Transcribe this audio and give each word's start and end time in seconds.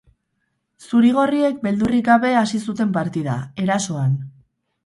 Zuri-gorriek 0.85 1.59
beldurrik 1.67 2.07
gabe 2.09 2.31
hasi 2.39 2.63
zuten 2.71 2.97
partida, 2.99 3.37
erasoan. 3.67 4.19